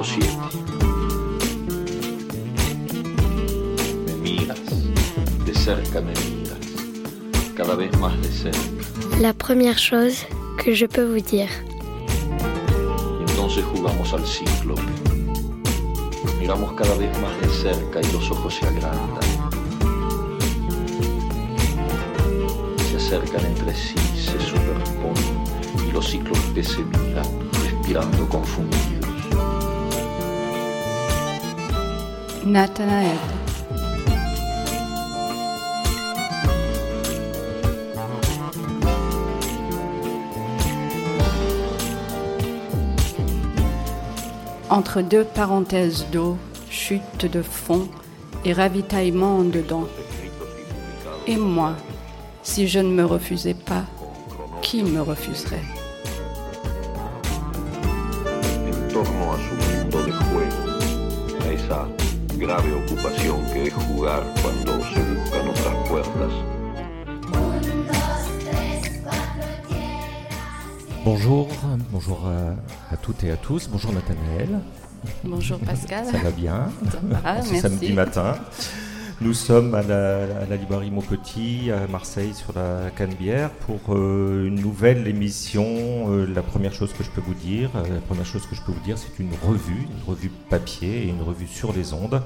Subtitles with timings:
[0.00, 0.26] Capítulo 7.
[4.06, 4.60] Me miras,
[5.44, 6.58] de cerca me miras,
[7.54, 8.58] cada vez más de cerca.
[9.20, 11.50] La première chose que je peux vous dire.
[13.28, 14.80] Entonces jugamos al cíclope.
[16.38, 19.20] Miramos cada vez más de cerca y los ojos se agrandan.
[22.90, 25.44] Se acercan entre sí, se superponen
[25.86, 27.26] y los cíclopes se miran,
[27.64, 28.99] respirando confundidos.
[32.44, 33.16] Nathanaël.
[44.70, 46.38] Entre deux parenthèses d'eau,
[46.70, 47.88] chute de fond
[48.44, 49.88] et ravitaillement en dedans.
[51.26, 51.74] Et moi,
[52.42, 53.84] si je ne me refusais pas,
[54.62, 55.64] qui me refuserait?
[58.92, 59.36] Torno
[59.90, 60.12] de
[62.40, 66.32] grave ocupación que es jugar cuando se buscan otras puertas.
[71.04, 71.48] Bonjour,
[71.90, 73.68] bonjour à, à toutes et à tous.
[73.68, 74.60] Bonjour Nathanaël.
[75.24, 76.06] Bonjour Pascal.
[76.06, 76.70] Ça va bien?
[76.90, 77.60] Ça va, Ce merci.
[77.60, 78.34] samedi matin.
[79.22, 84.46] Nous sommes à la, à la librairie Maupetit à Marseille sur la Canebière pour euh,
[84.46, 85.66] une nouvelle émission.
[85.66, 88.62] Euh, la première chose que je peux vous dire, euh, la première chose que je
[88.62, 92.22] peux vous dire, c'est une revue, une revue papier et une revue sur les ondes.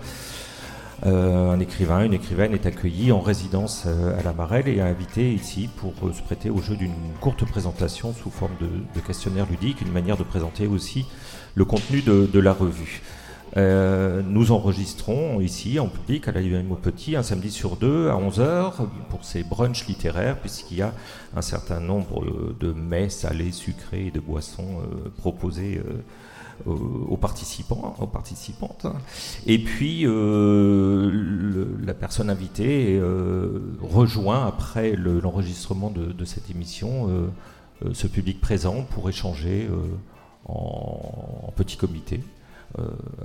[1.02, 5.92] Un écrivain, une écrivaine est accueilli en résidence à la Marelle et invité ici pour
[6.14, 10.16] se prêter au jeu d'une courte présentation sous forme de, de questionnaire ludique, une manière
[10.16, 11.04] de présenter aussi
[11.56, 13.02] le contenu de, de la revue.
[13.56, 18.14] Euh, nous enregistrons ici en public à la librairie Maupetit un samedi sur deux à
[18.14, 18.72] 11h
[19.10, 20.92] pour ces brunchs littéraires puisqu'il y a
[21.36, 25.80] un certain nombre euh, de mets salés, sucrés et de boissons euh, proposés
[26.66, 28.86] aux, participants, aux participantes.
[29.46, 33.00] Et puis la personne invitée
[33.82, 37.10] rejoint après le- l'enregistrement de, cette émission
[37.92, 39.68] ce public présent pour échanger
[40.46, 42.20] en, petit comité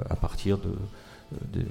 [0.10, 0.70] à partir de,
[1.54, 1.66] de-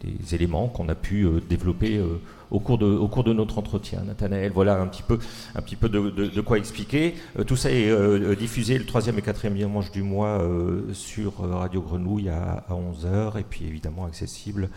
[0.00, 2.20] des- éléments qu'on a pu euh, développer euh,
[2.50, 4.02] au, cours de, au cours de notre entretien.
[4.06, 5.18] Nathanaël, voilà un petit peu,
[5.54, 7.14] un petit peu de, de- quoi expliquer.
[7.38, 11.44] Euh, tout ça est euh, diffusé le troisième et quatrième dimanche du mois euh, sur
[11.44, 14.68] euh, Radio Grenouille à, 11h et puis évidemment accessible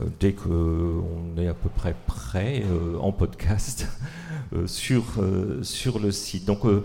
[0.00, 3.88] euh, dès qu'on est à peu près prêt euh, en podcast
[4.54, 6.44] euh, sur, euh, sur le site.
[6.44, 6.84] Donc euh,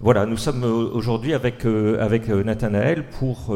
[0.00, 3.54] voilà, nous sommes euh, aujourd'hui avec, euh, avec euh, Nathanaël pour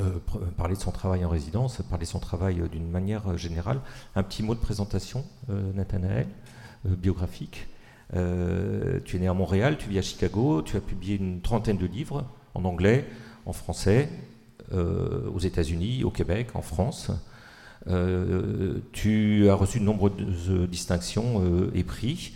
[0.00, 3.36] euh, euh, parler de son travail en résidence, parler de son travail euh, d'une manière
[3.36, 3.80] générale.
[4.16, 6.26] Un petit mot de présentation, Nathanaël,
[6.84, 7.68] biographique.
[8.12, 11.86] Tu es né à Montréal, tu vis à Chicago, tu as publié une trentaine de
[11.86, 13.06] livres en anglais,
[13.46, 14.08] en français,
[14.72, 17.10] aux États-Unis, au Québec, en France.
[18.92, 21.42] Tu as reçu de nombreuses distinctions
[21.74, 22.34] et prix.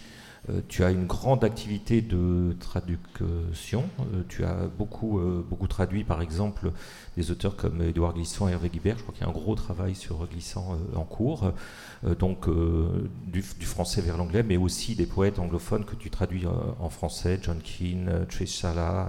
[0.51, 3.85] Euh, tu as une grande activité de traduction.
[4.01, 6.71] Euh, tu as beaucoup, euh, beaucoup traduit, par exemple,
[7.17, 8.97] des auteurs comme Édouard Glissant et Hervé Guibert.
[8.99, 11.53] Je crois qu'il y a un gros travail sur Glissant en cours.
[12.19, 12.47] Donc,
[13.27, 17.59] du, français vers l'anglais, mais aussi des poètes anglophones que tu traduis en français, John
[17.59, 19.09] Keane, Trish Sala,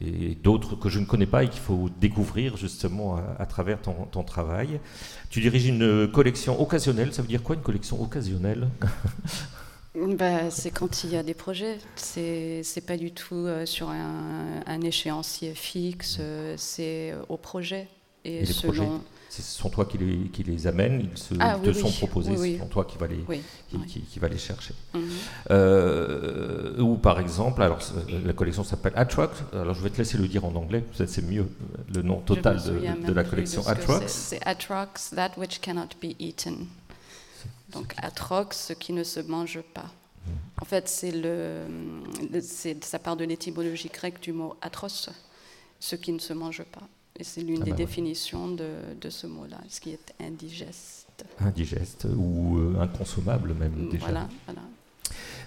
[0.00, 4.22] et d'autres que je ne connais pas et qu'il faut découvrir justement à, travers ton
[4.24, 4.80] travail.
[5.30, 7.12] Tu diriges une collection occasionnelle.
[7.14, 8.68] Ça veut dire quoi une collection occasionnelle?
[9.94, 11.78] Bah, c'est quand il y a des projets.
[11.96, 16.18] C'est c'est pas du tout euh, sur un, un échéancier fixe.
[16.20, 17.88] euh, c'est au projet.
[18.24, 18.72] Et, Et les selon.
[18.74, 18.90] projets
[19.30, 22.32] Ce sont toi qui les, qui les amènes, ils, se, Ah, te oui, sont proposés,
[22.32, 22.52] Oui, oui.
[22.54, 23.40] ce sont toi qui vas les, Oui.
[23.68, 23.86] qui, oui.
[23.86, 24.74] qui- qui va les chercher.
[24.92, 25.02] Mhm.
[25.50, 27.78] Euh, ou par exemple, alors
[28.24, 29.42] la collection s'appelle Atrox.
[29.52, 31.46] Alors je vais te laisser le dire en anglais, peut-être c'est mieux
[31.94, 32.60] le nom total
[33.06, 34.04] de, la collection Atrox.
[34.06, 34.36] c'est.
[34.36, 36.66] C'est Atrox, that which cannot be eaten.
[37.72, 39.90] Donc Atrox, ce qui ne se mange pas.
[40.60, 41.64] En fait, c'est le,
[42.82, 45.08] ça part de l'étymologie grecque du mot atros,
[45.80, 46.82] ce qui ne se mange pas.
[47.18, 47.84] Et c'est l'une Ah des bah ouais.
[47.84, 48.70] définitions de,
[49.00, 51.24] de ce mot-là, ce qui est indigeste.
[51.40, 54.04] Indigeste ou euh, inconsommable même déjà.
[54.04, 54.60] Voilà, voilà.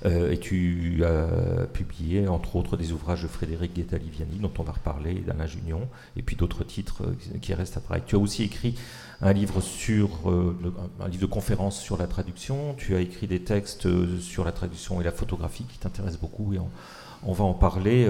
[0.06, 4.74] Euh, et tu as publié entre autres des ouvrages de Frédéric Guetta-Liviani dont on va
[4.74, 8.02] reparler, d'Alain Junion, et puis d'autres titres euh, qui restent après.
[8.06, 8.76] Tu as aussi écrit
[9.22, 10.56] un livre sur euh,
[11.00, 12.74] un livre de conférences sur la traduction.
[12.76, 13.88] Tu as écrit des textes
[14.20, 16.60] sur la traduction et la photographie qui t'intéressent beaucoup et
[17.24, 18.08] on va en parler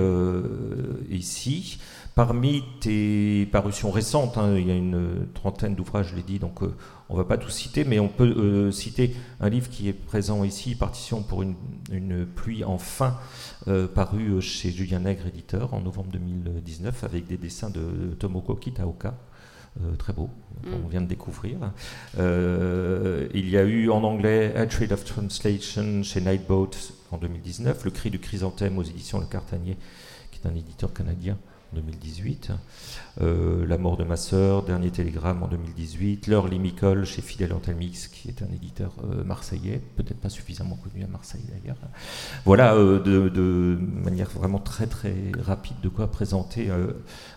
[1.09, 1.79] ici.
[2.13, 6.61] Parmi tes parutions récentes, hein, il y a une trentaine d'ouvrages, je l'ai dit, donc
[6.61, 6.75] euh,
[7.07, 9.93] on ne va pas tout citer, mais on peut euh, citer un livre qui est
[9.93, 11.55] présent ici, Partition pour une,
[12.35, 13.17] pluie en fin,
[13.69, 19.13] euh, paru chez Julien Nègre, éditeur, en novembre 2019, avec des dessins de Tomoko Kitaoka.
[19.97, 20.29] très beau,
[20.65, 20.69] mm.
[20.83, 21.59] on vient de découvrir.
[22.17, 26.71] il y a eu en anglais A Trade of Translation chez Nightboat
[27.11, 29.77] en 2019, Le cri du chrysanthème aux éditions Le Cartanier,
[30.31, 31.37] qui est un éditeur canadien
[31.73, 32.51] 2018.
[33.21, 36.27] Euh, la mort de ma sœur, Dernier télégramme en 2018.
[36.27, 41.03] L'heure Limicole chez Fidel Antelmix, qui est un éditeur euh, marseillais, peut-être pas suffisamment connu
[41.03, 41.77] à Marseille d'ailleurs.
[42.45, 46.69] Voilà, euh, de, manière vraiment très très rapide, de quoi présenter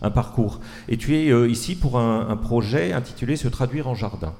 [0.02, 0.60] un parcours.
[0.88, 4.34] Et tu es ici pour un, projet intitulé Se traduire en jardin.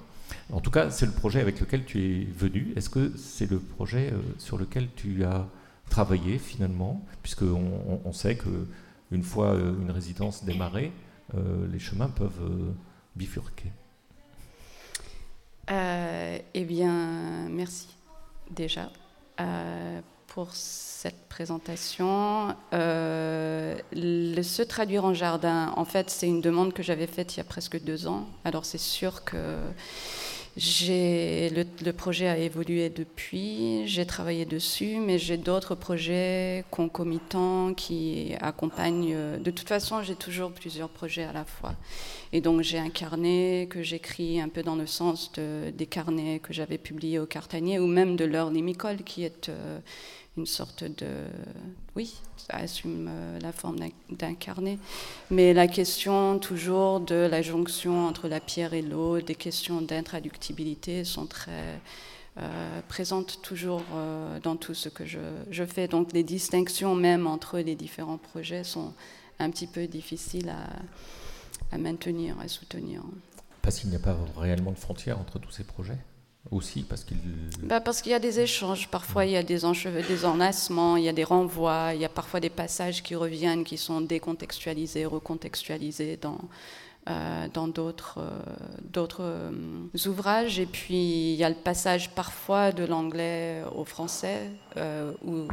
[0.55, 2.73] En tout cas, c'est le projet avec lequel tu es venu.
[2.77, 5.47] Est-ce que c'est le projet sur lequel tu as
[5.91, 8.67] travaillé finalement, puisqu'on on sait que
[9.11, 10.93] une fois euh, une résidence démarrée,
[11.35, 12.73] euh, les chemins peuvent euh,
[13.17, 13.71] bifurquer.
[16.57, 17.89] eh bien, merci
[18.51, 18.91] déjà
[20.27, 22.55] pour cette présentation.
[22.73, 27.41] le se traduire en jardin, en fait, c'est une demande que j'avais faite il y
[27.41, 28.29] a presque deux ans.
[28.45, 29.59] Alors c'est sûr que
[30.57, 38.35] le, le, projet a évolué depuis, j'ai travaillé dessus, mais j'ai d'autres projets concomitants qui
[38.41, 39.17] accompagnent.
[39.41, 41.75] De toute façon, j'ai toujours plusieurs projets à la fois.
[42.33, 46.41] Et donc j'ai un carnet que j'écris un peu dans le sens de, des carnets
[46.41, 48.51] que j'avais publiés au Cartanier, ou même de l'heure
[49.05, 49.79] qui est euh,
[50.37, 51.07] une sorte de...
[51.95, 53.79] Oui, ça assume euh, la forme
[54.11, 54.79] d'un carnet.
[55.31, 61.05] Mais la question toujours de la jonction entre la pierre et l'eau, des questions d'intraductibilité
[61.05, 61.81] sont très
[62.37, 65.87] euh, présentes toujours euh, dans tout ce que je, fais.
[65.87, 68.93] Donc les distinctions même entre les différents projets sont
[69.39, 73.03] un petit peu difficiles à, à maintenir, à soutenir.
[73.63, 75.99] Parce qu'il n'y a pas réellement de frontière entre tous ces projets?
[76.51, 77.17] Aussi parce qu'il
[77.63, 78.89] bah parce qu'il y a des échanges.
[78.89, 79.61] Parfois il y a des
[80.09, 83.65] des enlacements il y a des renvois il y a parfois des passages qui reviennent
[83.65, 86.39] qui sont décontextualisés recontextualisés dans
[87.11, 90.59] euh, d'autres euh, euh, ouvrages.
[90.59, 94.51] Et puis il y a le passage parfois de l'anglais au français
[95.23, 95.47] ou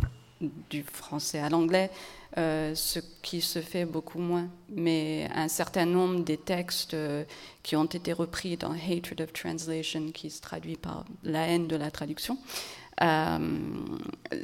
[0.70, 1.92] du français à l'anglais
[2.38, 4.48] euh, ce qui se fait beaucoup moins.
[4.70, 7.26] Mais un certain nombre des textes euh,
[7.62, 11.76] qui ont été repris dans Hatred of Translation, qui se traduit par la haine de
[11.76, 12.38] la traduction,
[13.02, 13.60] euh,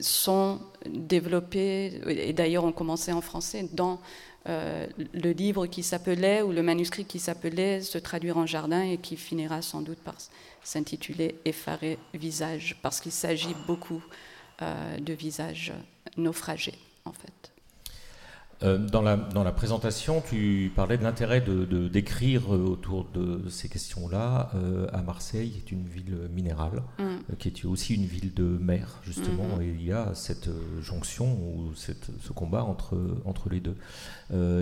[0.02, 4.00] sont développés, et d'ailleurs ont commencé en français, dans
[4.46, 9.18] le livre qui s'appelait, ou le manuscrit qui s'appelait Se traduire en jardin, et qui
[9.18, 10.16] finira sans doute par
[10.64, 14.02] s'intituler Effaré visage, parce qu'il s'agit beaucoup
[14.62, 15.74] de visages
[16.16, 17.52] naufragés, en fait.
[18.64, 23.48] Euh, dans, la, dans, la, présentation, tu parlais de l'intérêt de, d'écrire euh, autour de
[23.50, 24.52] ces questions-là.
[24.56, 27.36] Euh, à Marseille, qui est une ville minérale, mm.
[27.38, 29.64] qui est aussi une ville de mer, justement, mm-hmm.
[29.64, 30.50] et il y a cette
[30.82, 33.76] jonction ou cette, ce combat entre, entre les deux.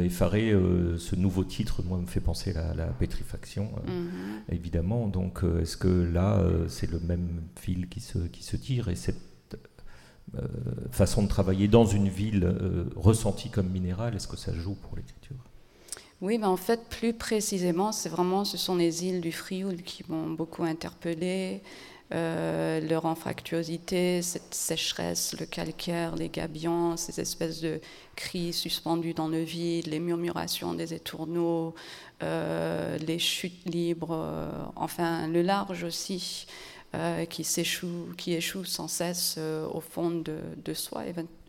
[0.04, 0.54] effaré,
[0.98, 4.54] ce nouveau titre, moi, me fait penser à la, pétrifaction, mm-hmm.
[4.54, 5.08] évidemment.
[5.08, 9.18] Donc, est-ce que là, c'est le même fil qui se, qui se tire et cette
[9.18, 9.35] euh,
[10.92, 14.96] façon de travailler dans une ville euh, ressentie comme minérale, est-ce que ça joue pour
[14.96, 15.36] l'écriture?
[16.22, 20.04] Oui, ben en fait, plus précisément, c'est vraiment, ce sont les îles du Frioul qui
[20.08, 21.62] m'ont beaucoup interpellée.
[22.14, 27.82] Euh, leur anfractuosité, cette sécheresse, le calcaire, les gabions, ces espèces de
[28.16, 31.74] cris suspendus dans le vide, les murmurations des étourneaux,
[32.22, 36.46] les chutes libres, enfin le large aussi.
[36.96, 41.04] Euh, qui s'échoue, échoue sans cesse euh, au fond de, soi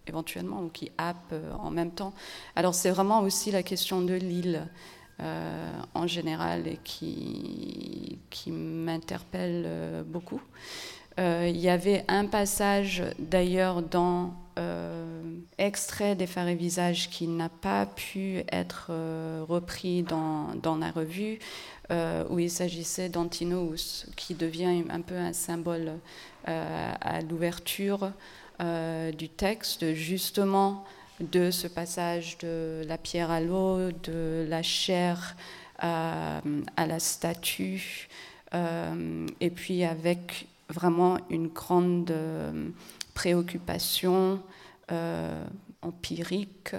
[0.08, 2.12] éventuellement ou qui happe euh, en même temps.
[2.56, 4.66] Alors c'est vraiment aussi la question de l'île
[5.94, 10.42] en général et qui, qui m'interpelle beaucoup.
[11.16, 14.34] Il y avait un passage d'ailleurs dans
[15.58, 18.90] extrait des Phares et Visages qui n'a pas pu être
[19.48, 21.38] repris dans, dans, la revue,
[21.92, 25.92] euh, où il s'agissait d'Antinous, qui devient un peu un symbole
[26.48, 28.10] euh, à l'ouverture
[28.60, 30.84] euh, du texte, justement
[31.20, 35.36] de ce passage de la pierre à l'eau, de la chair
[35.78, 36.40] à,
[36.76, 38.08] la statue,
[38.52, 42.12] et puis avec vraiment une grande
[43.14, 44.40] préoccupation
[45.82, 46.74] empirique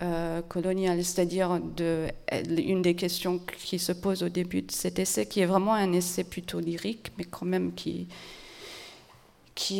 [0.00, 2.06] euh, coloniale, c'est-à-dire de,
[2.46, 5.92] une des questions qui se pose au début de cet essai, qui est vraiment un
[5.92, 8.06] essai plutôt lyrique, mais quand même qui,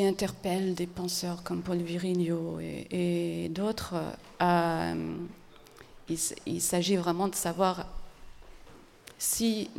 [0.02, 3.94] interpelle des penseurs comme Paul Virilio et, d'autres.
[4.42, 5.16] Euh,
[6.08, 7.86] il, s'agit vraiment de savoir
[9.18, 9.70] si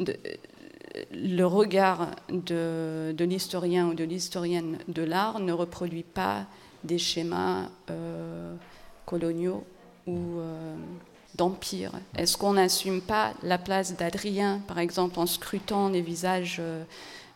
[1.11, 6.45] le regard de, l'historien ou de l'historienne de l'art ne reproduit pas
[6.83, 8.55] des schémas euh,
[9.05, 9.63] coloniaux
[10.07, 10.75] ou euh,
[11.35, 11.91] d'empire.
[12.15, 16.61] Est-ce qu'on n'assume pas la place d'Adrien, par exemple, en scrutant les visages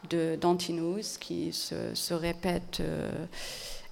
[0.10, 3.26] d'Antinous qui se, répètent euh,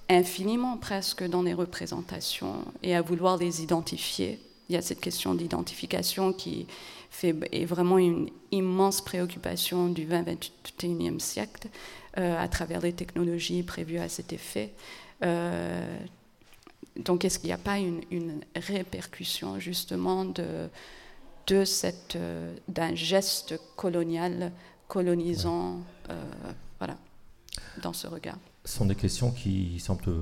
[0.08, 4.40] infiniment presque dans les représentations et à vouloir les identifier?
[4.68, 6.66] Il y a cette question d'identification qui
[7.10, 11.68] fait, est vraiment une immense préoccupation du 20-21e siècle
[12.18, 14.72] euh, à travers les technologies prévues à cet effet.
[15.22, 15.98] Euh,
[16.96, 22.18] donc est-ce qu'il n'y a pas une, répercussion justement de, cette,
[22.68, 24.52] d'un geste colonial
[24.88, 26.22] colonisant, euh,
[26.78, 26.98] voilà,
[27.82, 28.36] dans ce regard?
[28.64, 30.12] Ce sont des questions qui semblent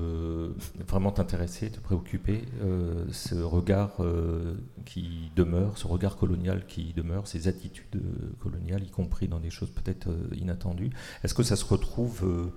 [0.87, 2.43] vraiment t'intéresser, te préoccuper.
[2.61, 4.55] Euh, ce regard euh,
[4.85, 8.01] qui demeure, ce regard colonial qui demeure, ces attitudes
[8.41, 10.89] coloniales, y compris dans des choses peut-être inattendues.
[11.23, 12.51] Est-ce que ça se retrouve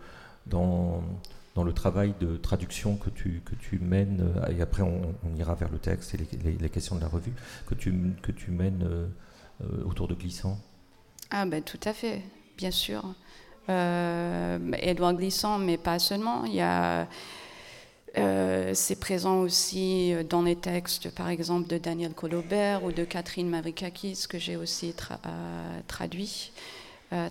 [0.46, 1.02] dans,
[1.54, 3.42] dans le travail de traduction que tu,
[3.80, 6.18] mènes, et après on, ira vers le texte et
[6.60, 7.32] les, questions de la revue,
[7.66, 8.84] que tu, que tu mènes
[9.84, 10.58] autour de Glissant?
[11.30, 12.22] Ah ben tout à fait,
[12.56, 13.14] bien sûr.
[13.70, 16.44] Euh, Édouard Glissant, mais pas seulement.
[16.44, 17.08] Il y a,
[18.18, 23.48] euh, c'est présent aussi dans les textes, par exemple, de Daniel Colobert ou de Catherine
[23.48, 26.52] Mavrikakis, que j'ai aussi euh, traduit,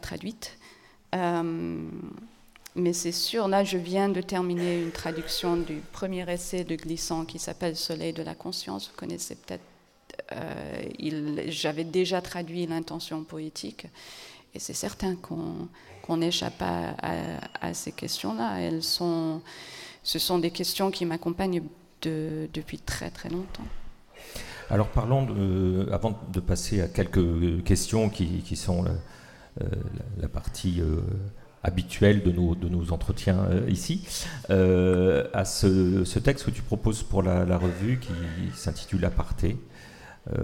[0.01, 0.57] traduite.
[2.75, 7.25] Mais c'est sûr, là, je viens de terminer une traduction du premier essai de Glissant
[7.25, 8.89] qui s'appelle Soleil de la conscience.
[8.89, 9.63] Vous connaissez peut-être
[10.31, 10.81] euh,
[11.47, 13.87] j'avais déjà traduit l'intention poétique,
[14.53, 16.95] et c'est certain qu'on n'échappe pas
[17.61, 18.81] à, ces questions-là.
[18.81, 19.41] Sont,
[20.03, 21.63] ce sont des questions qui m'accompagnent
[22.01, 23.65] depuis très très longtemps.
[24.69, 28.83] Alors parlons, de, avant de passer à quelques questions qui, sont
[30.17, 31.01] la, partie euh,
[31.63, 34.05] habituelle de nos, de nos entretiens euh, ici,
[34.49, 38.13] à ce, texte que tu proposes pour la, revue qui
[38.53, 39.57] s'intitule Aparté.
[40.31, 40.39] Euh,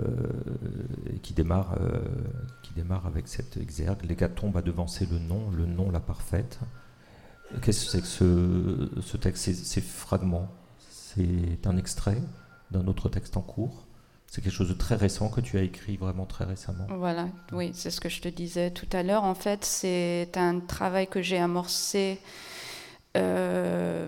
[1.24, 2.02] qui démarre, euh,
[2.64, 4.04] qui démarre avec cette exergue.
[4.04, 6.60] Les à devancer le nom, le nom la parfaite.
[7.62, 10.52] Qu'est-ce que c'est que ce, ce texte, ces, fragments?
[10.90, 12.22] C'est un extrait
[12.72, 13.88] d'un autre texte en cours?
[14.32, 16.86] C'est quelque chose de très récent que tu as écrit vraiment très récemment.
[16.90, 19.24] Voilà, oui, c'est ce que je te disais tout à l'heure.
[19.24, 22.20] En fait, c'est un travail que j'ai amorcé
[23.18, 24.08] euh,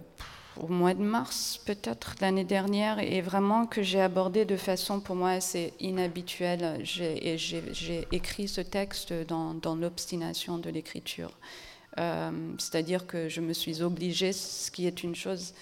[0.59, 5.15] au mois de mars, peut-être l'année dernière, et vraiment que j'ai abordé de façon pour
[5.15, 6.79] moi assez inhabituelle.
[6.83, 11.31] J'ai, écrit ce texte dans, dans l'obstination de l'écriture.
[11.97, 15.55] Euh, c'est-à-dire que je me suis obligée, ce qui est une chose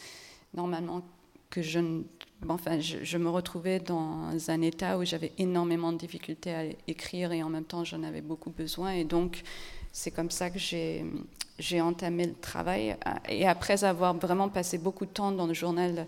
[0.53, 1.01] normalement
[1.49, 2.03] que je ne.
[2.48, 7.43] Enfin, je, me retrouvais dans un état où j'avais énormément de difficultés à écrire et
[7.43, 8.91] en même temps j'en avais beaucoup besoin.
[8.91, 9.43] Et donc,
[9.91, 12.96] c'est comme ça que j'ai entamé le travail.
[13.27, 16.08] Et après avoir vraiment passé beaucoup de temps dans le journal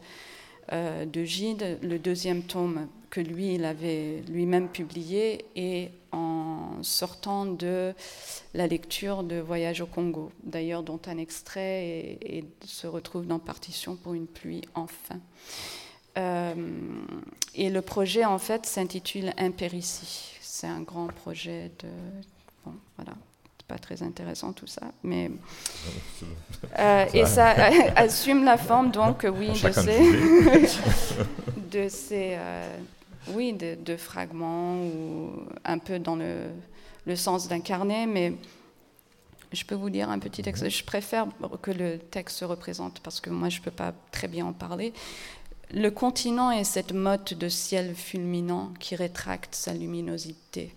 [0.72, 7.46] euh, de Gide, le deuxième tome que lui, il avait lui-même publié, et en sortant
[7.46, 7.94] de
[8.54, 12.18] la lecture de Voyage au Congo, d'ailleurs dont un extrait
[12.66, 15.20] se retrouve dans Partition pour une pluie enfin.
[16.18, 16.54] Euh,
[17.56, 20.34] et le projet, en fait, s'intitule Impéritie.
[20.42, 21.90] C'est un grand projet de...
[22.66, 23.14] Bon, voilà
[23.72, 25.32] pas très intéressant tout ça, mais
[26.80, 27.56] euh, et ça
[27.96, 30.12] assume la forme donc oui de ces,
[31.72, 32.78] de ces euh,
[33.30, 35.30] oui de, fragments ou
[35.64, 36.50] un peu dans le,
[37.06, 38.34] le sens d'un carnet, mais
[39.54, 40.64] je peux vous dire un petit texte.
[40.64, 40.70] Mhm.
[40.70, 41.28] Je préfère
[41.62, 44.94] que le texte se représente parce que moi je peux pas très bien en parler.
[45.74, 50.76] Le continent est cette motte de ciel fulminant qui rétracte sa luminosité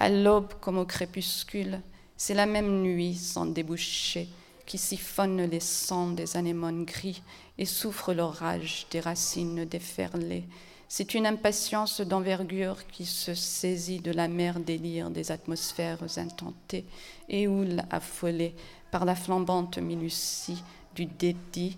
[0.00, 1.80] à l'aube comme au crépuscule,
[2.16, 4.28] c'est la même nuit sans déboucher
[4.66, 7.22] qui siphonne les sangs des anémones gris
[7.58, 10.44] et souffre l'orage des racines déferlées.
[10.88, 16.86] C'est une impatience d'envergure qui se saisit de la mer délire des atmosphères intentées
[17.28, 18.54] et houle affolée
[18.90, 20.62] par la flambante minutie
[20.94, 21.76] du dédit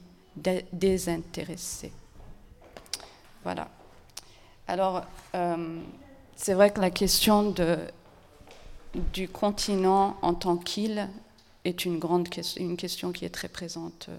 [0.73, 1.93] désintéressé.
[3.45, 3.69] Voilà.
[4.69, 5.03] Alors,
[5.35, 5.81] euh,
[6.37, 7.55] c'est vrai que la question
[9.13, 11.09] du continent en tant qu'île
[11.65, 14.17] est une grande question, une question qui est très présente euh,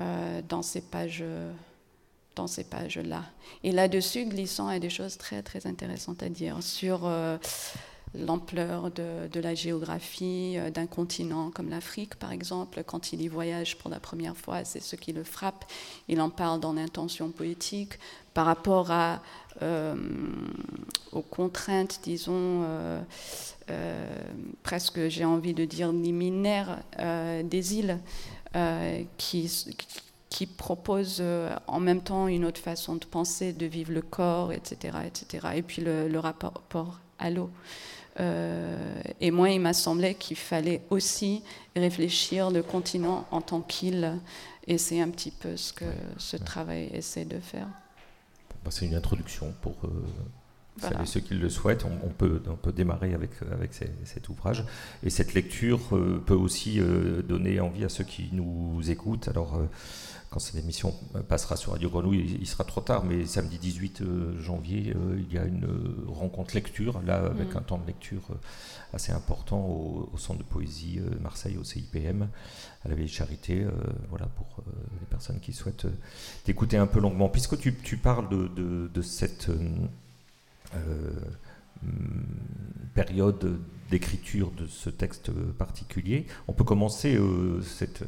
[0.00, 1.24] euh, dans ces pages
[2.34, 3.22] dans ces pages là
[3.64, 7.08] et là-dessus glissant a des choses très très intéressantes à dire sur
[8.18, 12.82] l'ampleur de, la géographie euh, d'un continent comme l'Afrique, par exemple.
[12.84, 15.64] Quand il y voyage pour la première fois, c'est ce qui le frappe.
[16.08, 17.98] Il en parle dans l'intention poétique
[18.34, 18.92] par rapport
[19.62, 19.94] euh,
[21.12, 23.00] aux contraintes, disons, euh,
[24.62, 26.78] presque, j'ai envie de dire, liminaires
[27.44, 27.98] des îles
[29.16, 29.50] qui,
[30.28, 31.22] qui proposent
[31.66, 34.98] en même temps une autre façon de penser, de vivre le corps, etc.
[35.06, 35.48] etc.
[35.56, 37.50] Et puis le rapport à l'eau.
[38.20, 41.42] Euh, et moi, il m'a semblé qu'il fallait aussi
[41.74, 44.18] réfléchir le continent en tant qu'île.
[44.66, 45.84] Et c'est un petit peu ce que
[46.18, 47.68] ce travail essaie de faire.
[48.68, 51.84] C'est une introduction pour euh, ceux qui le souhaitent.
[51.84, 54.64] On, peut, on peut démarrer avec, avec cet ouvrage.
[55.04, 56.80] Et cette lecture euh, peut aussi
[57.28, 59.28] donner envie à ceux qui nous écoutent.
[59.28, 59.60] Alors,
[60.30, 60.94] quand cette émission
[61.28, 65.32] passera sur Radio Grenouille, il sera trop tard, mais samedi 18 euh, janvier, euh, il
[65.32, 67.58] y a une euh, rencontre lecture, là, avec mm.
[67.58, 68.22] un temps de lecture
[68.92, 72.28] assez important au, Centre de poésie Marseille, au CIPM,
[72.84, 73.66] à la Vieille Charité,
[74.08, 74.64] voilà, pour
[75.00, 75.86] les personnes qui souhaitent
[76.44, 77.28] t'écouter un peu longuement.
[77.28, 79.50] Puisque tu, parles de, cette
[82.94, 87.18] période d'écriture de ce texte particulier, on peut commencer
[87.62, 88.02] cette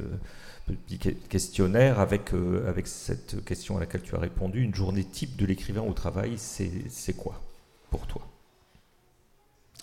[0.69, 0.99] petit
[1.29, 4.63] questionnaire avec, euh, avec cette question à laquelle tu as répondu.
[4.63, 7.41] Une journée type de l'écrivain au travail, c'est quoi
[7.91, 8.23] pour toi?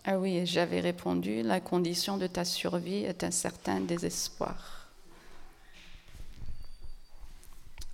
[0.04, 4.90] Ah oui, j'avais répondu, la condition de ta survie est un certain désespoir.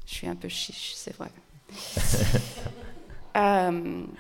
[0.06, 1.32] Je suis un peu chiche, c'est vrai.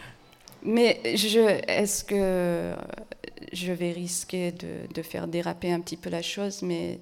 [0.64, 2.76] Mais est-ce que
[3.52, 7.00] je vais risquer de, de, faire déraper un petit peu la chose, mais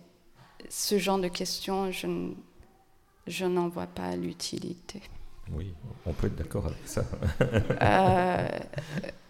[0.69, 2.07] ce genre de questions, je,
[3.27, 5.01] je n'en vois pas l'utilité.
[5.51, 5.73] Oui,
[6.05, 7.03] on peut être d'accord avec ça.
[7.81, 8.47] Euh,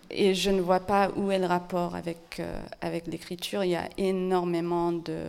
[0.09, 3.63] et je ne vois pas où est le rapport avec, euh, avec l'écriture.
[3.63, 5.19] Il y a énormément de...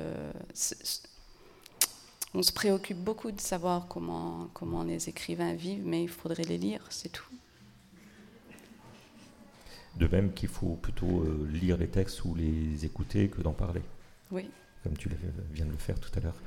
[2.33, 6.59] On se préoccupe beaucoup de savoir comment, comment les écrivains vivent, mais il faudrait les
[6.59, 7.30] lire, c'est tout.
[9.97, 13.83] De même qu'il faut plutôt euh, lire les textes ou les écouter que d'en parler.
[14.31, 14.49] Oui
[14.83, 15.11] comme tu
[15.53, 16.41] viens de le faire tout à l'heure.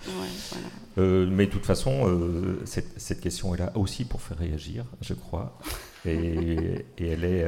[0.97, 5.13] Euh, mais de toute façon, euh, cette, question est là aussi pour faire réagir, je
[5.13, 5.59] crois.
[6.05, 7.45] Et, elle, est,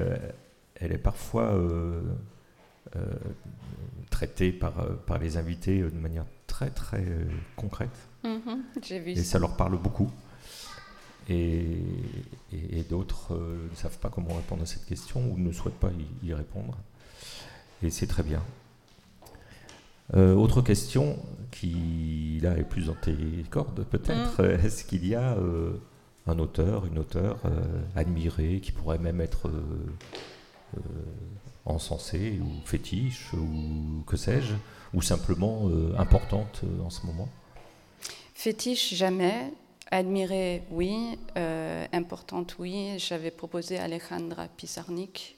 [0.76, 1.60] elle est parfois
[4.12, 4.76] traitée par,
[5.08, 7.04] par les invités de manière très très
[7.56, 7.98] concrète.
[8.24, 9.00] Mm-hmm.
[9.00, 9.40] vu et ça.
[9.40, 10.12] leur parle beaucoup.
[11.28, 11.82] Et,
[12.52, 15.90] et, d'autres ne savent pas comment répondre à cette question ou ne souhaitent pas
[16.24, 16.78] y répondre.
[17.82, 18.44] Et c'est très bien.
[20.14, 21.18] Euh, autre question
[21.52, 23.16] qui là est plus dans tes
[23.50, 24.66] cordes peut-être, mm.
[24.66, 25.74] est-ce qu'il y a euh,
[26.28, 29.50] un auteur, une auteure euh, admirée qui pourrait même être
[31.66, 34.54] encensée ou fétiche ou que sais-je,
[34.94, 37.30] ou simplement importante en ce moment?
[38.34, 39.54] Fétiche jamais,
[39.92, 41.18] admirée oui,
[41.94, 42.98] importante oui.
[42.98, 45.38] J'avais proposé Alejandra Pizarnik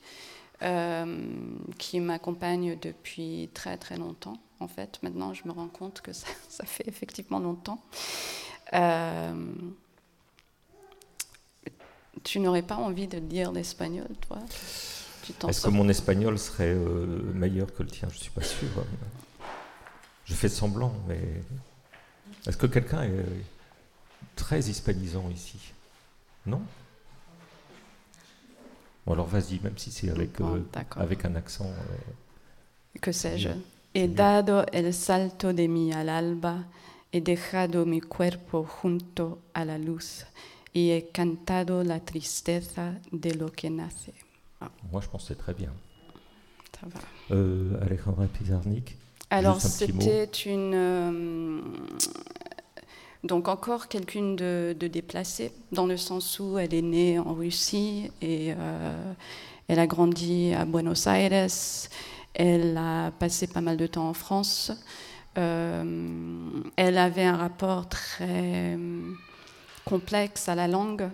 [1.77, 4.99] qui m'accompagne depuis très très longtemps en fait.
[5.03, 6.27] Maintenant, je me rends compte que ça,
[6.65, 7.81] fait effectivement longtemps.
[8.73, 9.51] Euh,
[12.23, 14.39] tu n'aurais pas envie de lire l'espagnol, toi?
[15.47, 18.07] Est-ce que mon espagnol serait euh, meilleur que le tien?
[18.09, 18.67] Je ne suis pas sûr.
[20.25, 21.19] Je fais semblant, mais
[22.45, 23.25] est-ce que quelqu'un est
[24.35, 25.59] très hispanisant ici
[26.45, 26.61] Non?
[29.05, 30.61] Bon, alors vas-y, même si c'est avec, euh,
[30.95, 31.69] avec un accent.
[33.01, 33.49] que sais-je?
[33.93, 36.65] He dado el salto de mí al alba,
[37.11, 40.25] he dejado mi cuerpo junto a la luz
[40.73, 44.13] y he cantado la tristeza de lo que nace.
[44.61, 44.69] Ah.
[44.91, 45.71] Moi, je pense que c'est très bien.
[46.79, 46.99] Ça va.
[47.31, 48.97] Euh, Alejandra Pizarnik
[49.29, 51.63] Alors, c'était une.
[53.23, 58.11] Donc, encore quelqu'une de, de, déplacée, dans le sens où elle est née en Russie
[58.21, 59.13] et euh,
[59.67, 61.49] elle a grandi à Buenos Aires
[62.37, 64.71] elle a passé pas mal de temps en France.
[65.39, 69.11] Euh, elle avait un rapport très euh,
[69.85, 71.09] complexe à la langue.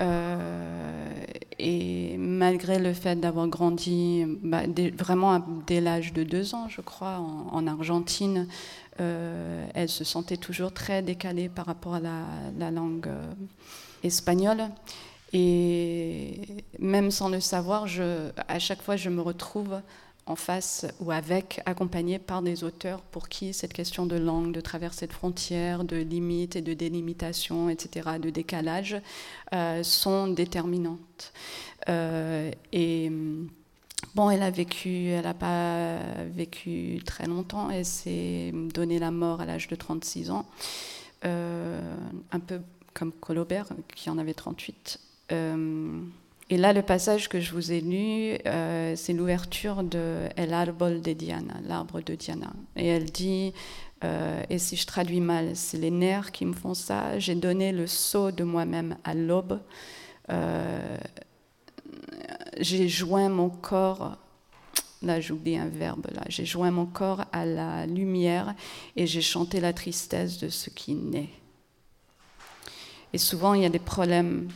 [0.00, 1.14] Euh,
[1.58, 4.62] et malgré le fait d'avoir grandi bah,
[4.96, 8.48] vraiment dès l'âge de deux ans, je crois, en, Argentine,
[8.98, 13.08] elle se sentait toujours très décalée par rapport à la, langue
[14.02, 14.68] espagnole.
[15.32, 17.86] Et même sans le savoir,
[18.48, 19.80] à chaque fois, je me retrouve
[20.26, 24.60] en face ou avec, accompagné par des auteurs pour qui cette question de langue, de
[24.60, 29.00] traversée de frontières, de limites et de délimitation, etc., de décalage,
[29.52, 31.32] euh, sont déterminantes.
[31.88, 33.10] Euh, et
[34.14, 35.98] Bon, elle a vécu, elle n'a pas
[36.32, 37.70] vécu très longtemps.
[37.70, 40.46] Elle s'est donné la mort à l'âge de 36 ans,
[41.26, 41.94] euh,
[42.32, 42.60] un peu
[42.94, 44.98] comme Colobert, qui en avait 38.
[46.50, 50.50] Euh, et là, le passage que je vous ai lu, euh, c'est l'ouverture de El
[50.50, 52.52] de Diana, l'arbre de Diana.
[52.76, 53.52] Et elle dit,
[54.48, 57.18] et si je traduis mal, c'est les nerfs qui me font ça.
[57.18, 59.60] J'ai donné le sceau de moi-même à l'aube
[62.60, 64.16] j'ai joint mon corps,
[65.02, 68.54] là j'oublie un verbe, là, j'ai joint mon corps à la lumière
[68.96, 71.30] et j'ai chanté la tristesse de ce qui naît.
[73.12, 74.48] Et souvent il y a des problèmes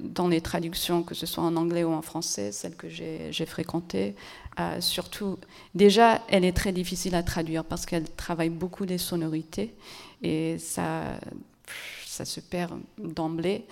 [0.00, 4.14] dans les traductions, que ce soit en anglais ou en français, celles que j'ai fréquentées.
[4.58, 5.38] Euh, surtout,
[5.74, 9.74] déjà, elle est très difficile à traduire parce qu'elle travaille beaucoup des sonorités
[10.22, 11.04] et ça,
[12.06, 13.64] ça se perd d'emblée.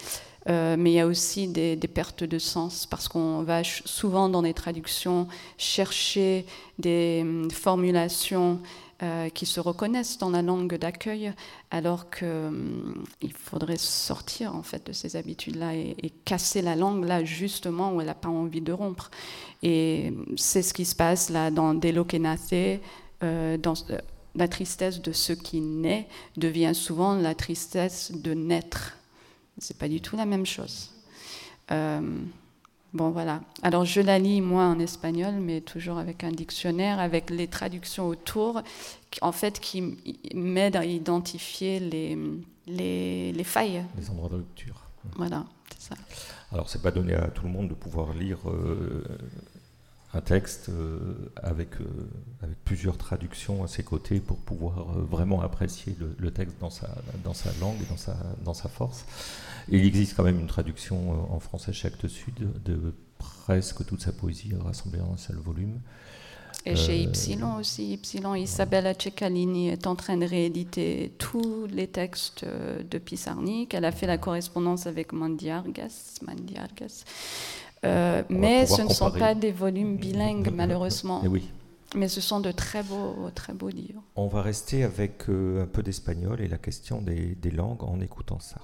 [0.48, 4.40] Euh, mais il y a aussi des, pertes de sens parce qu'on va souvent dans
[4.40, 6.46] les traductions chercher
[6.78, 8.60] des hum, formulations
[9.00, 11.32] euh, qui se reconnaissent dans la langue d'accueil,
[11.70, 17.22] alors qu'il hum, faudrait sortir en fait de ces habitudes-là et, casser la langue là
[17.22, 19.12] justement où elle n'a pas envie de rompre.
[19.62, 22.16] Et hum, c'est ce qui se passe là dans Delo que
[23.22, 23.74] euh, dans
[24.34, 28.96] la tristesse de ce qui naît devient souvent la tristesse de naître.
[29.58, 30.90] C'est pas du tout la même chose.
[32.94, 33.42] Bon, voilà.
[33.62, 38.08] Alors, je la lis, moi, en espagnol, mais toujours avec un dictionnaire, avec les traductions
[38.08, 38.62] autour,
[39.20, 39.96] en fait, qui
[40.34, 42.18] m'aident à identifier les,
[42.66, 43.84] les, les, failles.
[43.98, 44.82] Les endroits de rupture.
[45.16, 46.00] Voilà, c'est ça.
[46.50, 49.04] Alors, c'est pas donné à tout le monde de pouvoir lire euh,
[50.14, 50.98] un texte euh,
[51.36, 51.70] avec,
[52.42, 56.88] avec plusieurs traductions à ses côtés pour pouvoir vraiment apprécier le, le, texte dans sa,
[57.24, 59.04] dans sa langue et dans sa, dans sa force
[59.70, 64.00] il existe quand même une traduction euh, en français chez Actes Sud de presque toute
[64.00, 65.80] sa poésie rassemblée en un seul volume.
[66.64, 71.86] Et chez Ypsilon euh, aussi, Ypsilon, Isabella Ceccalini est en train de rééditer tous les
[71.86, 73.74] textes euh, de Pissarnik.
[73.74, 76.18] Elle a fait la correspondance avec Mandiargas.
[76.26, 77.04] Mandiargas.
[77.82, 81.22] Mais ce ne sont pas des volumes bilingues, malheureusement.
[81.26, 81.48] oui.
[81.94, 84.02] Mais ce sont de très beaux, très beaux livres.
[84.14, 88.38] On va rester avec un peu d'espagnol et la question des, des langues en écoutant
[88.40, 88.60] ça.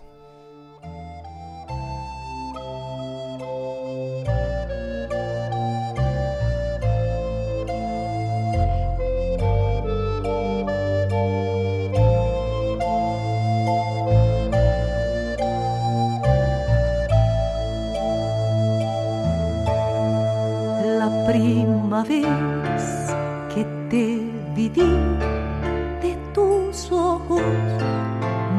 [24.82, 27.40] De tus ojos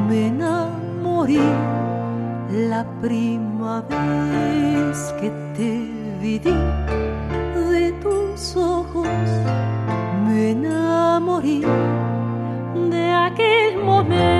[0.07, 1.39] me enamoré
[2.51, 5.71] la prima vez que te
[6.21, 9.07] vi de tus ojos
[10.25, 11.61] me enamoré
[12.89, 14.34] de aquel momento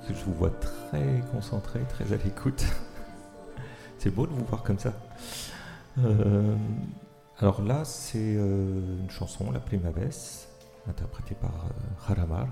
[0.00, 0.18] public.
[0.18, 2.64] Je vous vois très concentré, très à l'écoute.
[3.98, 4.92] C'est beau de vous voir comme ça.
[5.98, 6.54] Euh,
[7.38, 10.46] alors là, c'est euh, une chanson, La Primaves,
[10.88, 12.48] interprétée par euh, Haramar.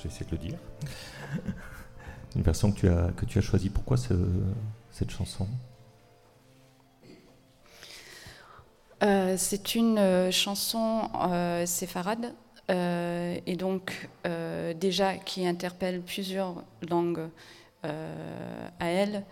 [0.00, 0.58] J'ai essayé de le dire.
[2.36, 3.70] une version que tu as, que tu as choisie.
[3.70, 4.14] Pourquoi ce,
[4.90, 5.46] cette chanson?
[9.36, 11.10] C'est une chanson
[11.66, 12.32] séfarade
[12.70, 17.28] euh, et donc euh, déjà qui interpelle plusieurs langues
[17.84, 19.24] euh, à elle,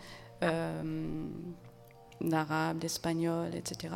[2.20, 3.94] l'arabe, l'espagnol, etc.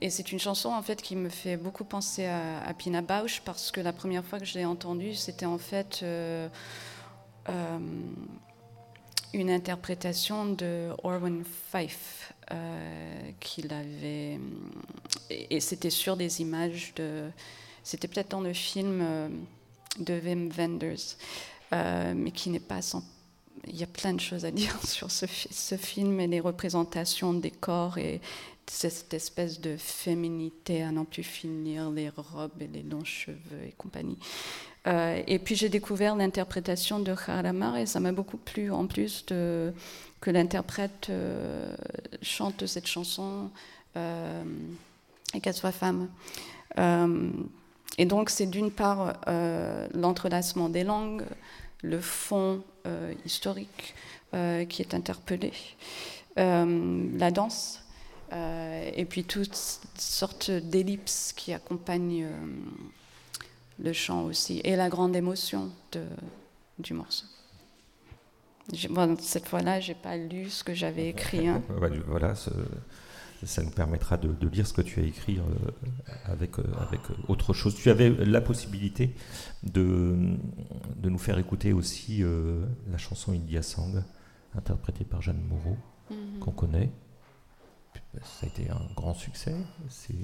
[0.00, 3.70] Et c'est une chanson en fait qui me fait beaucoup penser à, Pina Bausch parce
[3.70, 6.04] que la première fois que je l'ai entendue, c'était en fait
[9.34, 12.32] une interprétation de Orwin Fife
[13.40, 14.40] qu'il avait
[15.30, 17.30] et c'était sur des images de
[17.86, 19.28] c'était peut-être dans le film euh,
[20.00, 21.16] de Wim Wenders
[21.72, 23.04] euh, mais qui n'est pas sans
[23.68, 26.40] il y a plein de choses à dire sur ce, fi- ce film et les
[26.40, 28.20] représentations des corps et
[28.68, 33.72] cette espèce de féminité à n'en plus finir, les robes et les longs cheveux et
[33.78, 34.18] compagnie.
[34.88, 39.24] Euh, et puis j'ai découvert l'interprétation de Haramar et ça m'a beaucoup plu en plus
[39.26, 39.72] de,
[40.20, 41.10] que l'interprète
[42.22, 43.50] chante cette chanson
[43.94, 46.08] et qu'elle soit femme.
[47.98, 51.24] Et donc c'est d'une part euh, l'entrelacement des langues,
[51.82, 53.94] le fond euh, historique
[54.34, 55.52] euh, qui est interpellé,
[56.36, 57.82] la danse,
[58.32, 59.56] et puis toutes
[59.96, 62.26] sortes d'ellipses qui accompagnent
[63.78, 65.70] le chant aussi, et la grande émotion
[66.78, 67.24] du morceau.
[69.20, 71.46] Cette fois-là, j'ai pas lu ce que j'avais écrit.
[71.48, 71.62] hein.
[72.06, 72.50] Voilà, ce-
[73.44, 75.42] ça nous permettra de, de lire ce que tu as écrit euh,
[76.24, 77.74] avec, euh, avec autre chose.
[77.74, 79.14] Tu avais la possibilité
[79.62, 80.36] de,
[80.96, 84.02] de nous faire écouter aussi euh, la chanson India Song,
[84.54, 85.76] interprétée par Jeanne Moreau,
[86.10, 86.38] Mhm.
[86.38, 86.90] qu'on connaît.
[88.22, 89.56] Ça a été un grand succès.
[89.88, 90.14] C'est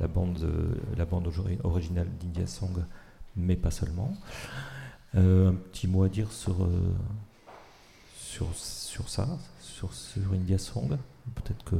[0.00, 2.72] la bande, euh, la bande ori- originale d'India Song,
[3.36, 4.16] mais pas seulement.
[5.14, 6.94] Euh, un petit mot à dire sur, euh,
[8.18, 9.28] sur, sur ça,
[9.60, 10.96] sur, sur India Song
[11.34, 11.76] Peut-être que.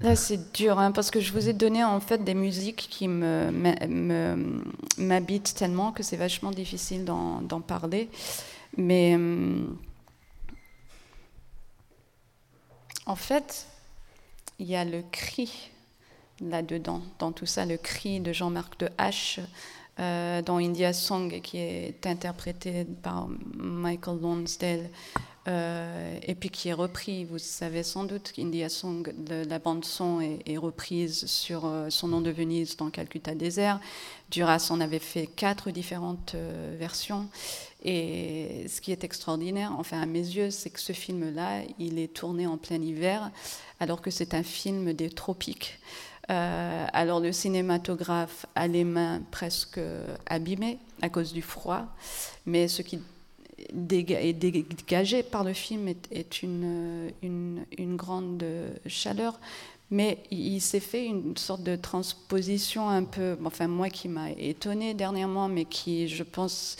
[0.00, 3.08] Là, c'est dur, hein, parce que je vous ai donné en fait des musiques qui
[3.08, 3.50] me,
[4.96, 8.08] m'habitent tellement que c'est vachement difficile d'en, d'en parler.
[8.76, 9.76] Mais hum,
[13.06, 13.66] en fait,
[14.60, 15.70] il y a le cri
[16.40, 19.40] là-dedans, dans tout ça, le cri de Jean-Marc de H
[19.98, 24.90] euh, dans India Song, qui est interprété par Michael Lonsdale.
[25.46, 29.82] Euh, et puis qui est repris, vous savez sans doute qu'India Song, de- la bande
[29.82, 33.80] son est, reprise sur euh, son nom de Venise dans Calcutta Désert.
[34.30, 37.28] Duras en avait fait quatre différentes euh, versions.
[37.82, 42.12] Et ce qui est extraordinaire, enfin à mes yeux, c'est que ce film-là, il est
[42.12, 43.30] tourné en plein hiver,
[43.80, 45.78] alors que c'est un film des tropiques.
[46.30, 49.80] Euh, alors le cinématographe a les mains presque
[50.26, 51.86] abîmées à cause du froid,
[52.44, 57.64] mais ce qui est dégagé par le film est, une,
[57.96, 58.44] grande
[58.86, 59.40] chaleur.
[59.90, 64.92] Mais il s'est fait une sorte de transposition un peu, enfin moi qui m'a étonnée
[64.92, 66.76] dernièrement, mais qui, je pense,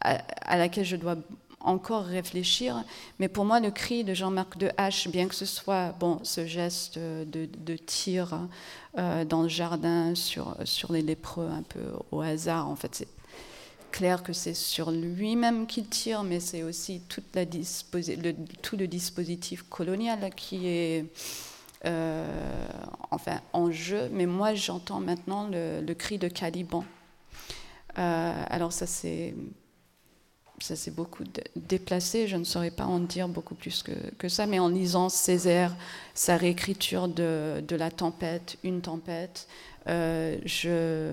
[0.00, 1.16] à laquelle je dois
[1.64, 2.84] encore réfléchir.
[3.18, 6.46] Mais pour moi, le cri de Jean-Marc de H, bien que ce soit bon, ce
[6.46, 8.38] geste de, tir
[8.98, 10.56] euh, dans le jardin sur,
[10.90, 13.08] les lépreux un peu au hasard, en fait, c'est
[13.90, 20.66] clair que c'est sur lui-même qu'il tire, mais c'est aussi tout le dispositif colonial qui
[20.66, 21.06] est
[21.86, 22.66] euh,
[23.10, 24.08] enfin en jeu.
[24.12, 26.84] Mais moi, j'entends maintenant le, le cri de Caliban.
[27.98, 29.34] Euh, alors ça, c'est
[30.60, 31.24] ça s'est beaucoup
[31.56, 35.74] déplacé, je ne saurais pas en dire beaucoup plus que, ça, mais en lisant Césaire,
[36.14, 39.48] sa réécriture de, La tempête, Une tempête,
[39.88, 41.12] euh, je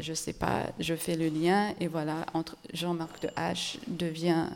[0.00, 4.46] je sais pas, je fais le lien et voilà, entre Jean-Marc de H devient.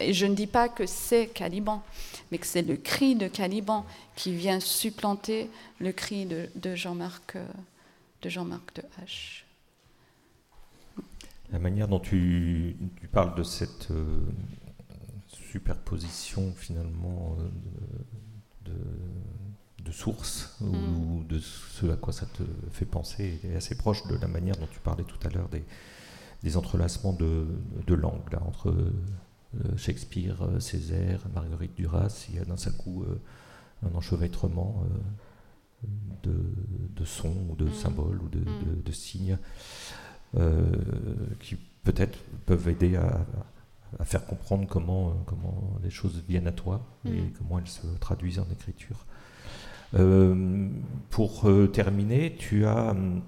[0.00, 1.82] Et je ne dis pas que c'est Caliban,
[2.30, 3.84] mais que c'est le cri de Caliban
[4.16, 7.44] qui vient supplanter le cri de, de Jean-Marc euh,
[8.22, 9.43] de Jean-Marc de H.
[11.52, 14.18] La manière dont tu, tu parles de cette euh,
[15.28, 18.70] superposition finalement euh,
[19.84, 20.66] de, sources ou
[21.20, 21.26] Mm.
[21.28, 24.66] de ce à quoi ça te fait penser est assez proche de la manière dont
[24.66, 25.62] tu parlais tout à l'heure des,
[26.42, 27.46] des entrelacements de,
[27.86, 28.90] de langues là, entre euh,
[29.76, 32.26] Shakespeare, Césaire, Marguerite Duras.
[32.30, 33.04] Il y a d'un seul coup
[33.86, 34.82] un enchevêtrement
[36.24, 36.34] de,
[36.96, 37.72] de sons ou de Mm.
[37.74, 38.82] symboles ou de, Mm.
[38.84, 39.38] de- signes
[41.40, 43.24] qui peut-être peuvent aider à,
[43.98, 47.30] à faire comprendre comment, euh, comment les choses viennent à toi et Mhm.
[47.38, 49.04] comment elles se traduisent en écriture.
[49.94, 50.68] Euh,
[51.10, 53.22] pour euh, terminer, tu as, hum,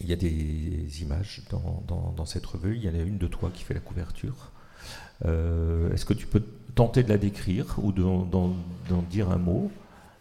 [0.00, 2.76] il y a des images dans, dans- dans cette revue.
[2.76, 4.50] Il y en a une de toi qui fait la couverture.
[5.24, 6.42] Euh, Est-ce que tu peux
[6.74, 8.54] tenter de la décrire ou d'en
[9.08, 9.70] dire un mot?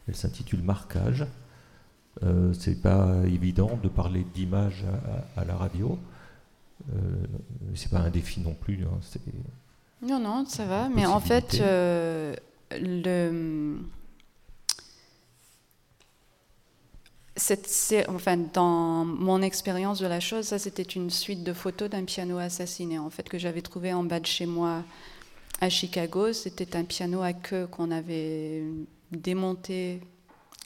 [0.07, 1.25] Elle s'intitule Marquage.
[2.21, 4.85] Euh, C'est pas évident de parler d'image
[5.35, 5.97] à, à la radio.
[6.91, 7.25] Euh,
[7.75, 8.79] c'est pas un défi non plus.
[8.83, 8.99] hein,
[10.01, 10.89] Non, non, ça va.
[10.89, 12.35] Mais en fait, euh,
[12.71, 13.77] le...
[17.35, 21.89] cette- c'est- enfin, dans mon expérience de la chose, ça c'était une suite de photos
[21.89, 24.83] d'un piano assassiné, en fait, que j'avais trouvé en bas de chez moi
[25.61, 26.33] à Chicago.
[26.33, 28.63] C'était un piano à queue qu'on avait
[29.11, 30.01] démonté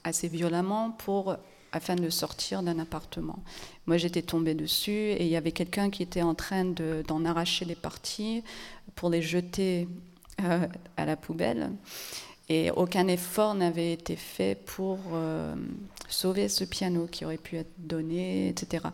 [0.04, 1.38] assez violemment pour
[1.72, 3.40] afin de sortir d'un appartement.
[3.86, 7.26] Moi, j'étais tombée dessus et il y avait quelqu'un qui était en train de- d'en
[7.26, 8.44] arracher les parties
[8.96, 9.88] pour les jeter
[10.44, 11.72] euh, à la poubelle.
[12.50, 15.56] Et aucun effort n'avait été fait pour euh,
[16.08, 18.86] sauver ce piano qui aurait pu être donné, etc.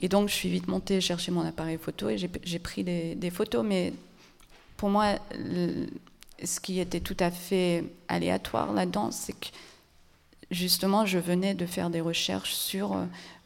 [0.00, 3.64] Et donc, je suis vite montée chercher mon appareil photo et j'ai pris des, photos.
[3.64, 3.92] Mais
[4.76, 5.14] pour moi,
[6.44, 9.46] ce qui était tout à fait aléatoire là-dedans, c'est que
[10.50, 12.96] justement, je venais de faire des recherches sur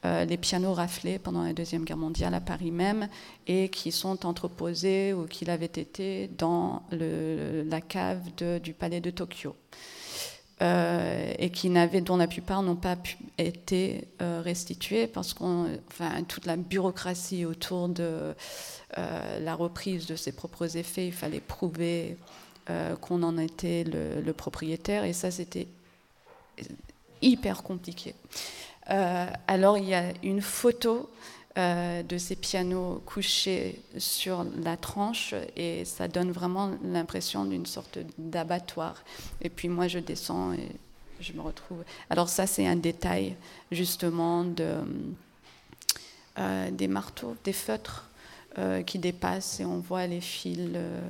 [0.04, 3.08] euh, les pianos raflés pendant la Deuxième Guerre mondiale à Paris même
[3.46, 8.22] et qui sont entreposés ou qui l'avaient été dans la cave
[8.62, 9.54] du palais de Tokyo.
[10.62, 15.68] Euh, et qui n'avaient, dont la plupart n'ont pas pu, été euh, restitués parce qu'on,
[15.88, 18.34] enfin, toute la bureaucratie autour de
[18.98, 22.18] euh, la reprise de ses propres effets, il fallait prouver
[22.68, 25.66] euh, qu'on en était le, le propriétaire et ça c'était
[27.22, 28.14] hyper compliqué.
[28.90, 31.10] Euh, alors il y a une photo
[31.58, 37.98] euh, de ces pianos couchés sur la tranche et ça donne vraiment l'impression d'une sorte
[38.18, 39.02] d'abattoir.
[39.42, 40.68] Et puis moi je descends et
[41.20, 41.84] je me retrouve.
[42.08, 43.36] Alors ça c'est un détail
[43.70, 44.74] justement de,
[46.38, 48.09] euh, des marteaux, des feutres
[48.58, 51.00] euh, qui dépassent et on voit les fils euh,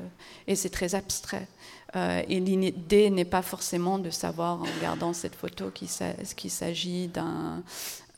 [0.47, 1.49] et c'est très abstrait.
[1.97, 6.51] Euh, et l'idée n'est pas forcément de savoir en regardant cette photo qu'il s'a- qu'il
[6.51, 7.63] s'agit d'un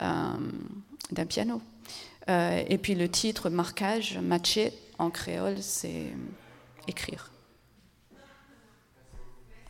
[0.01, 1.63] d'un piano.
[2.29, 6.07] Et puis le titre marquage, matché en créole, c'est
[6.89, 7.31] écrire.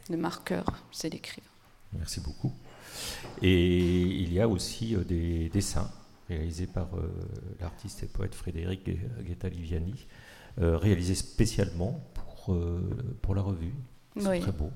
[0.09, 1.45] Le marqueur, c'est l'écrire.
[1.93, 2.53] Merci beaucoup.
[3.43, 5.91] Et il y a aussi des dessins
[6.37, 7.11] réalisés par euh,
[7.61, 10.07] l'artiste et poète Frédéric Gue- Guetta-Liviani,
[10.61, 12.81] euh, réalisés spécialement pour, euh,
[13.23, 13.75] pour la revue.
[14.17, 14.41] C'est Oui.
[14.41, 14.71] très beau.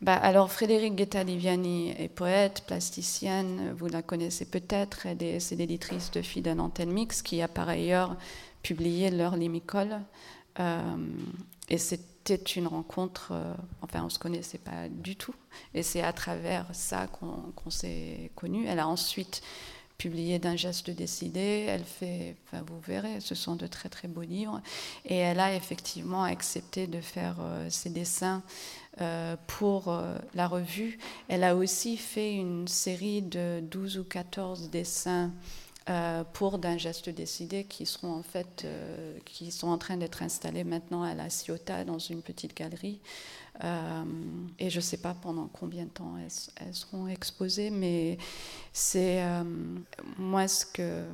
[0.00, 6.10] Bah, alors, Frédéric Guetta-Liviani est poète, plasticienne, vous la connaissez peut-être, elle est- c'est l'éditrice
[6.12, 8.16] de Filles d'un antenne mix qui a par ailleurs
[8.62, 9.98] publié L'heure limicole.
[10.60, 10.80] Euh,
[11.68, 15.34] et c'était une rencontre, euh, enfin, on ne se connaissait pas du tout.
[15.74, 18.66] Et c'est à travers ça qu'on qu'on s'est connus.
[18.66, 19.42] Elle a ensuite
[19.98, 21.66] publié D'un geste décidé.
[21.68, 24.62] Elle fait, vous verrez, ce sont de très très beaux livres.
[25.04, 28.44] Et elle a effectivement accepté de faire euh, ses dessins
[29.00, 30.98] euh, pour euh, la revue.
[31.26, 35.32] Elle a aussi fait une série de 12 ou 14 dessins
[35.88, 40.64] euh, pour d'un geste décidé qui en fait euh, qui sont en train d'être installés
[40.64, 43.00] maintenant à la Ciotat dans une petite galerie.
[43.64, 44.04] Euh,
[44.58, 48.18] et je ne sais pas pendant combien de temps elles, elles seront exposées mais
[48.72, 49.20] c'est
[50.16, 51.04] moi ce que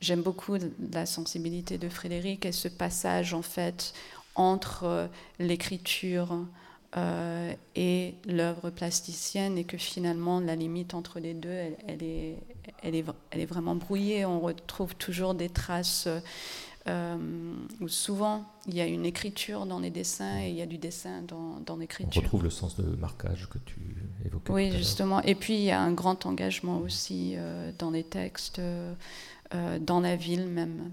[0.00, 0.56] j'aime beaucoup
[0.92, 3.92] la sensibilité de Frédéric et ce passage en fait
[4.36, 5.08] entre
[5.40, 6.46] l'écriture
[6.96, 12.36] euh, et l'œuvre plasticienne et que finalement la limite entre les deux elle, elle est,
[12.82, 16.08] elle, est, elle est vraiment brouillée on retrouve toujours des traces
[16.88, 20.66] euh, où souvent il y a une écriture dans les dessins et il y a
[20.66, 23.76] du dessin dans, dans On l'écriture retrouve le sens de marquage que tu
[24.24, 24.52] évoquais.
[24.52, 25.20] oui, justement.
[25.22, 28.60] Et puis, il y a un grand engagement aussi euh, dans les textes,
[29.52, 30.90] dans la ville même.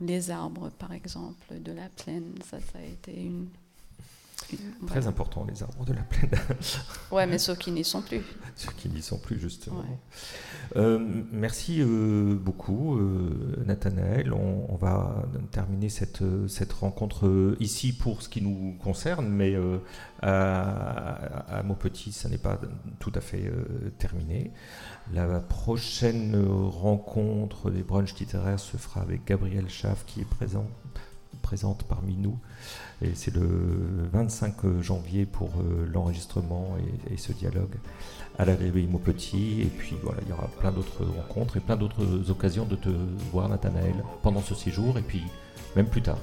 [0.00, 3.48] Les arbres, par exemple, de la plaine, ça, ça a été une...
[4.48, 4.56] Très
[4.86, 5.08] voilà.
[5.08, 6.30] important, les arbres de la plaine,
[7.10, 8.22] Ouais, mais ceux qui n'y sont plus.
[8.54, 9.78] ceux qui n'y sont plus, justement.
[9.80, 9.98] Ouais.
[10.76, 10.98] Euh,
[11.32, 14.32] merci euh, beaucoup, euh, Nathanaël.
[14.32, 19.54] On, on va terminer cette, cette rencontre euh, ici pour ce qui nous concerne, mais
[20.22, 22.60] à, à Maupetit, ça n'est pas
[23.00, 23.50] tout à fait
[23.98, 24.52] terminé.
[25.12, 30.66] La prochaine rencontre des brunchs littéraires se fera avec Gabriel Schaff, qui est présent
[31.46, 32.36] présente parmi nous.
[33.02, 33.46] Et c'est le
[34.12, 36.76] 25 janvier pour euh, l'enregistrement
[37.08, 37.76] et, ce dialogue
[38.36, 39.62] à la Réveil Petit.
[39.62, 42.88] Et puis voilà, il y aura plein d'autres rencontres et plein d'autres occasions de te
[43.32, 45.22] voir, Nathanaël, pendant ce séjour et puis
[45.76, 46.18] même plus tard.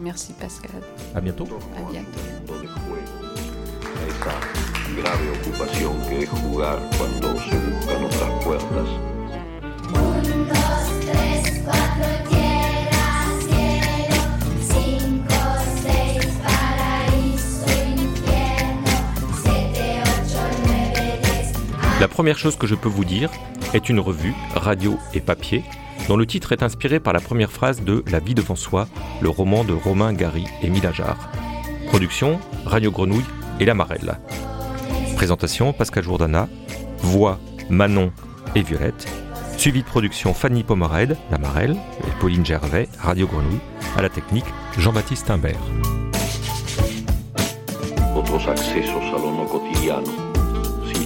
[0.00, 0.82] Merci Pascal.
[1.14, 1.46] À bientôt.
[1.76, 2.18] À bientôt.
[22.00, 23.30] La première chose que je peux vous dire
[23.74, 25.62] est une revue, radio et papier,
[26.08, 28.88] dont le titre est inspiré par la première phrase de La vie devant soi,
[29.20, 31.30] le roman de Romain Gary et Milajar.
[31.88, 33.26] Production, Radio Grenouille
[33.60, 34.18] et La Marelle.
[35.14, 36.48] Présentation, Pascal Jourdana.
[37.00, 37.38] Voix,
[37.68, 38.12] Manon
[38.54, 39.06] et Violette.
[39.58, 41.76] Suivi de production, Fanny Pomered, La Marelle,
[42.08, 43.60] et Pauline Gervais, Radio Grenouille.
[43.98, 44.46] À la technique,
[44.78, 45.60] Jean-Baptiste Imbert.